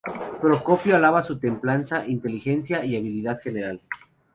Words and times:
Procopio 0.41 0.95
alaba 0.95 1.23
su 1.23 1.37
templanza, 1.37 2.07
inteligencia 2.07 2.83
y 2.83 2.95
habilidad 2.97 3.39
general. 3.39 3.79